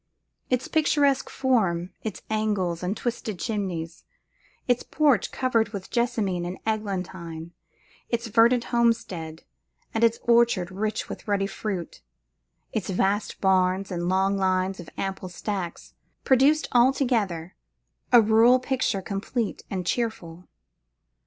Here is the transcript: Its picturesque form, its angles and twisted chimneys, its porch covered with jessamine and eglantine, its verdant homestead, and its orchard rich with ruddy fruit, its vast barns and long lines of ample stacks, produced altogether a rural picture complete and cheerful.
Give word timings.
Its 0.49 0.67
picturesque 0.67 1.29
form, 1.29 1.91
its 2.01 2.23
angles 2.27 2.81
and 2.81 2.97
twisted 2.97 3.37
chimneys, 3.37 4.03
its 4.67 4.81
porch 4.81 5.31
covered 5.31 5.69
with 5.69 5.91
jessamine 5.91 6.43
and 6.43 6.57
eglantine, 6.65 7.51
its 8.09 8.25
verdant 8.25 8.63
homestead, 8.73 9.43
and 9.93 10.03
its 10.03 10.17
orchard 10.23 10.71
rich 10.71 11.07
with 11.07 11.27
ruddy 11.27 11.45
fruit, 11.45 12.01
its 12.73 12.89
vast 12.89 13.39
barns 13.41 13.91
and 13.91 14.09
long 14.09 14.35
lines 14.37 14.79
of 14.79 14.89
ample 14.97 15.29
stacks, 15.29 15.93
produced 16.23 16.67
altogether 16.71 17.55
a 18.11 18.19
rural 18.23 18.57
picture 18.57 19.03
complete 19.03 19.61
and 19.69 19.85
cheerful. 19.85 20.47